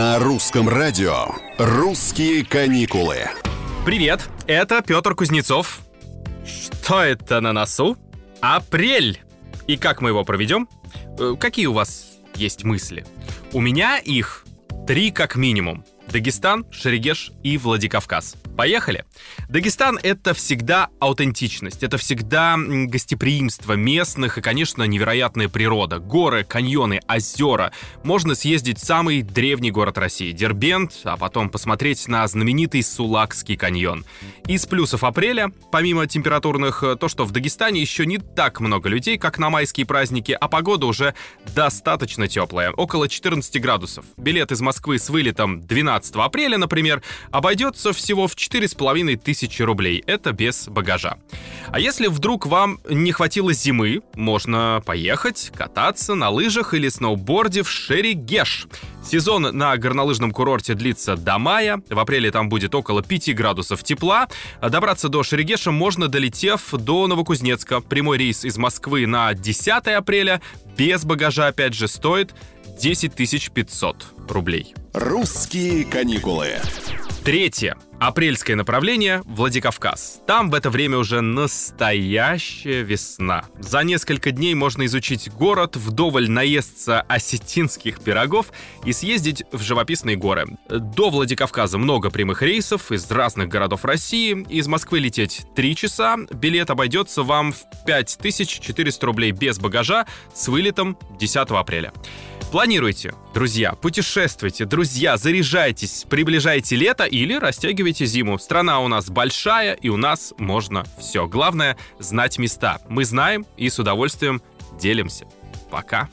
На 0.00 0.18
русском 0.18 0.66
радио 0.66 1.26
«Русские 1.58 2.42
каникулы». 2.42 3.18
Привет, 3.84 4.30
это 4.46 4.80
Петр 4.80 5.14
Кузнецов. 5.14 5.80
Что 6.42 7.02
это 7.02 7.42
на 7.42 7.52
носу? 7.52 7.98
Апрель! 8.40 9.20
И 9.66 9.76
как 9.76 10.00
мы 10.00 10.08
его 10.08 10.24
проведем? 10.24 10.70
Э, 11.18 11.36
Какие 11.38 11.66
у 11.66 11.74
вас 11.74 12.12
есть 12.34 12.64
мысли? 12.64 13.04
У 13.52 13.60
меня 13.60 13.98
их 13.98 14.46
три 14.86 15.10
как 15.10 15.36
минимум. 15.36 15.84
Дагестан, 16.12 16.66
Шерегеш 16.72 17.30
и 17.44 17.56
Владикавказ. 17.56 18.36
Поехали! 18.56 19.04
Дагестан— 19.48 19.98
это 20.02 20.34
всегда 20.34 20.88
аутентичность, 20.98 21.82
это 21.82 21.98
всегда 21.98 22.56
гостеприимство 22.58 23.74
местных 23.74 24.36
и, 24.36 24.40
конечно, 24.40 24.82
невероятная 24.82 25.48
природа. 25.48 25.98
Горы, 25.98 26.44
каньоны, 26.44 27.00
озера. 27.08 27.72
Можно 28.02 28.34
съездить 28.34 28.78
в 28.78 28.84
самый 28.84 29.22
древний 29.22 29.70
город 29.70 29.98
России— 29.98 30.32
Дербент, 30.32 30.92
а 31.04 31.16
потом 31.16 31.48
посмотреть 31.48 32.08
на 32.08 32.26
знаменитый 32.26 32.82
Сулакский 32.82 33.56
каньон. 33.56 34.04
Из 34.46 34.66
плюсов 34.66 35.04
апреля, 35.04 35.52
помимо 35.70 36.06
температурных, 36.06 36.82
э, 36.82 36.96
то, 36.96 37.08
что 37.08 37.24
в 37.24 37.30
Дагестане 37.30 37.80
еще 37.80 38.04
не 38.04 38.18
так 38.18 38.60
много 38.60 38.88
людей, 38.88 39.16
как 39.16 39.38
на 39.38 39.48
майские 39.48 39.86
праздники, 39.86 40.36
а 40.38 40.48
погода 40.48 40.86
уже 40.86 41.14
достаточно 41.54 42.26
теплая, 42.28 42.72
около 42.72 43.08
14 43.08 43.60
градусов. 43.60 44.04
Билет 44.16 44.52
из 44.52 44.60
Москвы 44.60 44.98
с 44.98 45.08
вылетом 45.08 45.60
12 45.60 45.99
апреля, 46.14 46.58
например, 46.58 47.02
обойдется 47.30 47.92
всего 47.92 48.26
в 48.26 48.34
4,5 48.34 49.16
тысячи 49.16 49.62
рублей. 49.62 50.02
Это 50.06 50.32
без 50.32 50.68
багажа. 50.68 51.18
А 51.68 51.78
если 51.78 52.08
вдруг 52.08 52.46
вам 52.46 52.80
не 52.88 53.12
хватило 53.12 53.52
зимы, 53.52 54.02
можно 54.14 54.82
поехать, 54.84 55.52
кататься 55.54 56.14
на 56.14 56.30
лыжах 56.30 56.74
или 56.74 56.88
сноуборде 56.88 57.62
в 57.62 57.70
Шерегеш. 57.70 58.66
Сезон 59.04 59.42
на 59.56 59.76
горнолыжном 59.76 60.30
курорте 60.30 60.74
длится 60.74 61.16
до 61.16 61.38
мая. 61.38 61.80
В 61.88 61.98
апреле 61.98 62.30
там 62.30 62.48
будет 62.48 62.74
около 62.74 63.02
5 63.02 63.34
градусов 63.34 63.82
тепла. 63.82 64.28
Добраться 64.60 65.08
до 65.08 65.22
Шерегеша 65.22 65.70
можно, 65.70 66.08
долетев 66.08 66.72
до 66.72 67.06
Новокузнецка. 67.06 67.80
Прямой 67.80 68.18
рейс 68.18 68.44
из 68.44 68.58
Москвы 68.58 69.06
на 69.06 69.32
10 69.32 69.68
апреля 69.88 70.40
без 70.76 71.04
багажа, 71.04 71.48
опять 71.48 71.74
же, 71.74 71.88
стоит 71.88 72.34
10 72.80 73.50
500 73.50 74.14
рублей. 74.28 74.74
«Русские 74.94 75.84
каникулы». 75.84 76.54
Третье. 77.24 77.76
Апрельское 78.00 78.56
направление– 78.56 79.20
Владикавказ. 79.26 80.22
Там 80.26 80.48
в 80.48 80.54
это 80.54 80.70
время 80.70 80.96
уже 80.96 81.20
настоящая 81.20 82.80
весна. 82.80 83.44
За 83.58 83.82
несколько 83.82 84.30
дней 84.30 84.54
можно 84.54 84.86
изучить 84.86 85.30
город, 85.30 85.76
вдоволь 85.76 86.30
наесться 86.30 87.02
осетинских 87.02 88.00
пирогов 88.00 88.52
и 88.86 88.94
съездить 88.94 89.44
в 89.52 89.60
живописные 89.60 90.16
горы. 90.16 90.46
До 90.70 91.10
Владикавказа 91.10 91.76
много 91.76 92.08
прямых 92.08 92.40
рейсов 92.40 92.90
из 92.90 93.10
разных 93.10 93.50
городов 93.50 93.84
России. 93.84 94.46
Из 94.48 94.66
Москвы 94.66 95.00
лететь 95.00 95.42
3 95.54 95.76
часа. 95.76 96.16
Билет 96.32 96.70
обойдется 96.70 97.22
вам 97.22 97.52
в 97.52 97.58
5400 97.84 99.06
рублей 99.06 99.32
без 99.32 99.58
багажа 99.58 100.06
с 100.34 100.48
вылетом 100.48 100.96
10 101.18 101.36
апреля. 101.50 101.92
Планируйте, 102.50 103.14
друзья, 103.32 103.74
путешествуйте, 103.74 104.64
друзья, 104.64 105.16
заряжайтесь, 105.16 106.04
приближайте 106.10 106.74
лето 106.74 107.04
или 107.04 107.34
растягивайте 107.34 107.89
зиму. 107.98 108.38
Страна 108.38 108.80
у 108.80 108.88
нас 108.88 109.10
большая, 109.10 109.74
и 109.74 109.88
у 109.88 109.96
нас 109.96 110.34
можно 110.38 110.84
все. 110.98 111.26
Главное— 111.26 111.76
знать 111.98 112.38
места. 112.38 112.80
Мы 112.88 113.04
знаем 113.04 113.46
и 113.56 113.68
с 113.68 113.78
удовольствием 113.78 114.42
делимся. 114.78 115.26
Пока. 115.70 116.08